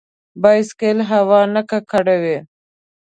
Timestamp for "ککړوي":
1.69-2.37